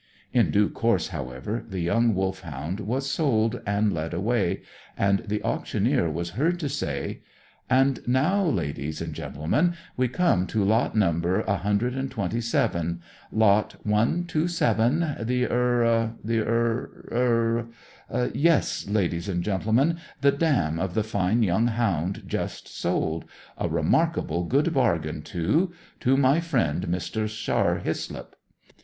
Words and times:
In 0.33 0.49
due 0.49 0.67
course, 0.67 1.09
however, 1.09 1.63
the 1.69 1.79
young 1.79 2.15
Wolfhound 2.15 2.79
was 2.79 3.07
sold 3.07 3.61
and 3.67 3.93
led 3.93 4.15
away, 4.15 4.63
and 4.97 5.19
the 5.27 5.43
auctioneer 5.43 6.09
was 6.09 6.31
heard 6.31 6.59
to 6.61 6.69
say 6.69 7.21
"And 7.69 7.99
now, 8.07 8.43
ladies 8.43 8.99
and 8.99 9.13
gentlemen, 9.13 9.75
we 9.95 10.07
come 10.07 10.47
to 10.47 10.63
lot 10.63 10.95
number 10.95 11.41
a 11.41 11.57
hundred 11.57 11.93
and 11.93 12.09
twenty 12.09 12.41
seven, 12.41 13.03
lot 13.31 13.75
one 13.85 14.23
two 14.25 14.47
seven, 14.47 15.01
the 15.19 15.45
er 15.45 16.15
the 16.23 16.39
er 16.39 16.81
er 17.11 17.67
yes, 18.33 18.87
ladies 18.89 19.29
and 19.29 19.43
gentlemen, 19.43 19.99
the 20.21 20.31
dam 20.31 20.79
of 20.79 20.95
the 20.95 21.03
fine 21.03 21.43
young 21.43 21.67
hound 21.67 22.23
just 22.25 22.67
sold 22.67 23.25
a 23.55 23.69
remarkable 23.69 24.45
good 24.45 24.73
bargain, 24.73 25.21
too 25.21 25.71
to 25.99 26.17
my 26.17 26.39
friend 26.39 26.87
Mr. 26.87 27.29
Scarr 27.29 27.77
Hislop. 27.77 28.35